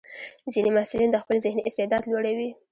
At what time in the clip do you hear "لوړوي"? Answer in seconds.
2.05-2.49